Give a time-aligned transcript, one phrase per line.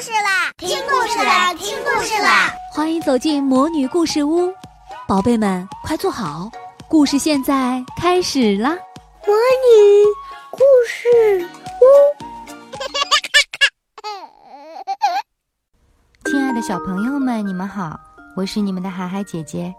[0.00, 0.52] 事啦！
[0.58, 1.54] 听故事啦！
[1.54, 2.52] 听故事啦！
[2.72, 4.52] 欢迎走进魔女故事屋，
[5.08, 6.50] 宝贝们快坐好，
[6.86, 8.76] 故事现在开始啦！
[9.26, 10.04] 魔女
[10.50, 11.48] 故事
[11.80, 11.84] 屋，
[16.30, 17.98] 亲爱的小朋友们，你们好，
[18.36, 19.74] 我是你们的海海姐姐。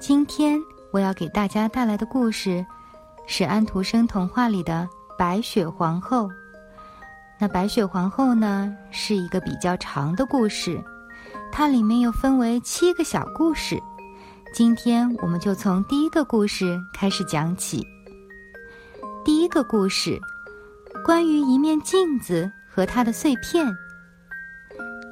[0.00, 0.58] 今天
[0.92, 2.64] 我要给大家带来的故事
[3.26, 4.88] 是安徒生童话里的
[5.18, 6.26] 《白雪皇后》。
[7.40, 10.82] 那白雪皇后呢，是一个比较长的故事，
[11.52, 13.80] 它里面又分为七个小故事。
[14.52, 17.86] 今天我们就从第一个故事开始讲起。
[19.24, 20.18] 第一个故事，
[21.04, 23.72] 关于一面镜子和它的碎片。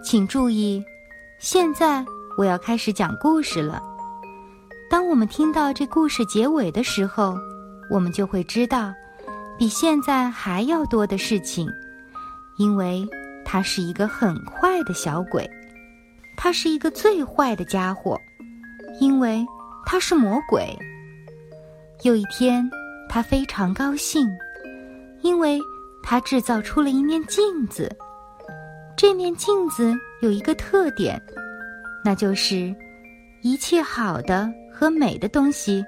[0.03, 0.85] 请注意，
[1.39, 2.05] 现在
[2.37, 3.81] 我要开始讲故事了。
[4.91, 7.39] 当我们听到这故事结尾的时候，
[7.89, 8.93] 我们就会知道，
[9.57, 11.71] 比现在还要多的事情。
[12.59, 13.07] 因为
[13.45, 15.49] 他是一个很坏的小鬼，
[16.37, 18.19] 他是一个最坏的家伙，
[19.01, 19.47] 因为
[19.85, 20.67] 他是魔鬼。
[22.03, 22.69] 有一天，
[23.09, 24.29] 他非常高兴，
[25.23, 25.61] 因为
[26.03, 27.95] 他制造出了一面镜子。
[28.97, 31.21] 这面镜子有一个特点，
[32.03, 32.75] 那就是
[33.43, 35.85] 一切好的和美的东西，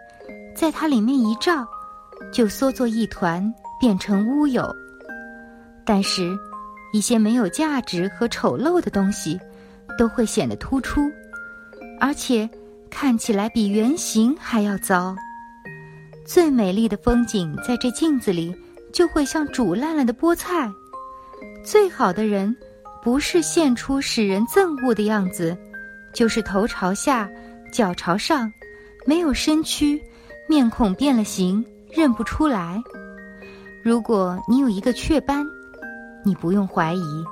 [0.55, 1.67] 在它里面一照，
[2.31, 4.71] 就缩作一团，变成乌有。
[5.85, 6.39] 但是。
[6.93, 9.39] 一些没有价值和丑陋的东西，
[9.99, 11.11] 都会显得突出，
[12.01, 12.49] 而且
[12.91, 15.15] 看起来比原型还要糟。
[16.25, 18.55] 最美丽的风景在这镜子里，
[18.93, 20.71] 就会像煮烂了的菠菜。
[21.65, 22.55] 最好的人，
[23.03, 25.57] 不是现出使人憎恶的样子，
[26.15, 27.29] 就是头朝下，
[27.73, 28.51] 脚朝上，
[29.07, 30.01] 没有身躯，
[30.49, 32.83] 面孔变了形，认不出来。
[33.83, 35.47] 如果你有一个雀斑，
[36.29, 37.25] 你不用怀疑，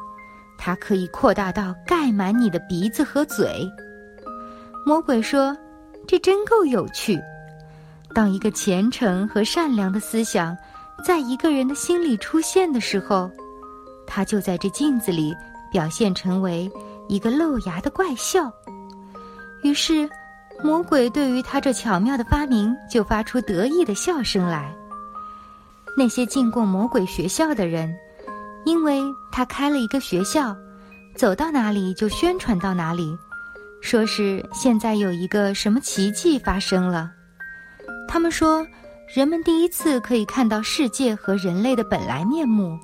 [0.56, 3.70] 它可以扩大到盖满你的鼻子和嘴。
[4.86, 5.54] 魔鬼说
[6.08, 7.20] ：“这真够有趣。
[8.14, 10.56] 当一个虔诚和善良的思想
[11.04, 13.30] 在一个人的心里出现的时候，
[14.06, 15.36] 他就在这镜子里
[15.70, 16.70] 表现成为
[17.06, 18.50] 一个露牙的怪笑。
[19.62, 20.08] 于是，
[20.64, 24.74] 魔鬼对于他这巧妙的发明就发出得意的笑声来。
[25.98, 27.94] 那些进过魔鬼学校的人。”
[28.66, 29.00] 因为
[29.30, 30.54] 他开了一个学校，
[31.14, 33.16] 走到哪里就宣传到哪里，
[33.80, 37.08] 说是现在有一个什么奇迹发生了。
[38.08, 38.66] 他们说，
[39.14, 42.76] 人们第一次可以看到世界和人类的本来面目。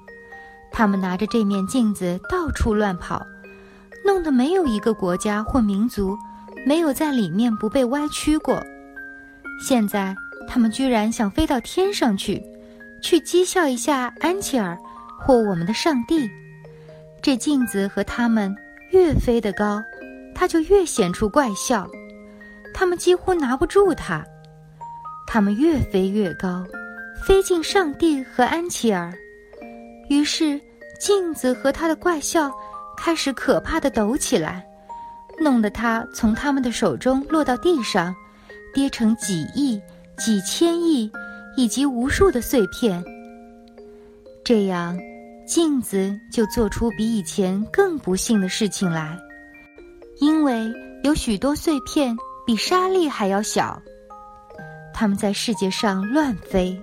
[0.70, 3.20] 他们拿着这面镜子到处乱跑，
[4.06, 6.16] 弄得没有一个国家或民族
[6.64, 8.62] 没有在里面不被歪曲过。
[9.60, 10.14] 现在
[10.48, 12.40] 他们居然想飞到天上去，
[13.02, 14.78] 去讥笑一下安琪儿。
[15.24, 16.28] 或我们的上帝，
[17.22, 18.54] 这镜子和他们
[18.90, 19.82] 越飞得高，
[20.34, 21.88] 它就越显出怪笑。
[22.74, 24.24] 他们几乎拿不住它。
[25.26, 26.64] 他们越飞越高，
[27.24, 29.12] 飞进上帝和安琪儿。
[30.10, 30.60] 于是
[31.00, 32.52] 镜子和他的怪笑
[32.98, 34.66] 开始可怕的抖起来，
[35.40, 38.14] 弄得他从他们的手中落到地上，
[38.74, 39.80] 跌成几亿、
[40.18, 41.10] 几千亿
[41.56, 43.02] 以及无数的碎片。
[44.44, 44.98] 这样。
[45.46, 49.18] 镜子就做出比以前更不幸的事情来，
[50.20, 50.72] 因为
[51.02, 52.16] 有许多碎片
[52.46, 53.80] 比沙粒还要小。
[54.94, 56.80] 它们在世界上乱飞，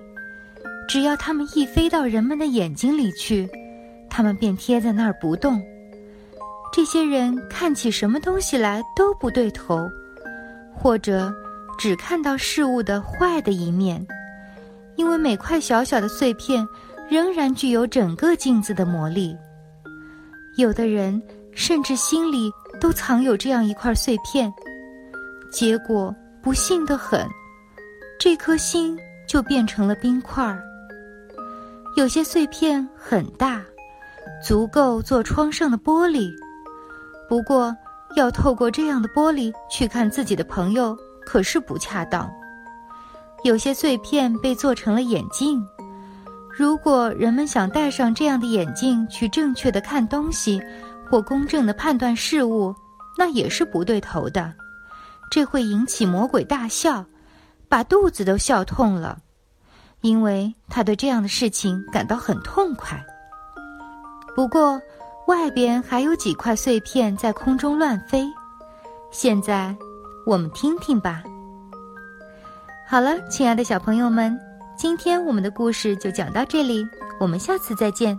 [0.86, 3.48] 只要它们一飞到人们的眼睛里去，
[4.10, 5.60] 它们便贴在那儿不动。
[6.72, 9.88] 这些人看起什么东西来都不对头，
[10.76, 11.32] 或者
[11.78, 14.06] 只看到事物的坏的一面，
[14.96, 16.64] 因为每块小小的碎片。
[17.10, 19.36] 仍然具有整个镜子的魔力。
[20.56, 21.20] 有的人
[21.52, 24.52] 甚至心里都藏有这样一块碎片，
[25.50, 27.26] 结果不幸的很，
[28.18, 28.96] 这颗心
[29.28, 30.62] 就变成了冰块儿。
[31.96, 33.60] 有些碎片很大，
[34.46, 36.30] 足够做窗上的玻璃，
[37.28, 37.76] 不过
[38.14, 40.96] 要透过这样的玻璃去看自己的朋友，
[41.26, 42.30] 可是不恰当。
[43.42, 45.60] 有些碎片被做成了眼镜。
[46.60, 50.60] 如果人们想戴上这样的眼镜去正确的看东西，
[51.10, 52.76] 或公正的判断事物，
[53.16, 54.52] 那也是不对头的。
[55.30, 57.02] 这会引起魔鬼大笑，
[57.66, 59.16] 把肚子都笑痛了，
[60.02, 63.02] 因为他对这样的事情感到很痛快。
[64.36, 64.78] 不过，
[65.28, 68.28] 外边还有几块碎片在空中乱飞。
[69.10, 69.74] 现在，
[70.26, 71.24] 我们听听吧。
[72.86, 74.49] 好了，亲爱的小朋友们。
[74.80, 76.88] 今天我们的故事就讲到这里，
[77.18, 78.18] 我们下次再见。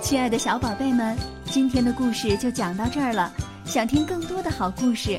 [0.00, 1.16] 亲爱的小宝贝们，
[1.46, 3.32] 今天的故事就讲到这儿了。
[3.64, 5.18] 想听更多的好故事，